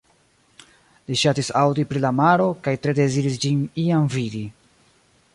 [1.09, 4.43] Li ŝatis aŭdi pri la maro, kaj tre deziris ĝin iam vidi.